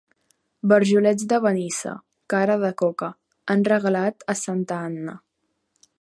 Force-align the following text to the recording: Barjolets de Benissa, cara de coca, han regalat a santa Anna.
Barjolets 0.71 1.27
de 1.33 1.39
Benissa, 1.43 1.93
cara 2.35 2.57
de 2.65 2.73
coca, 2.83 3.13
han 3.55 3.65
regalat 3.71 4.29
a 4.35 4.37
santa 4.45 4.83
Anna. 4.91 5.17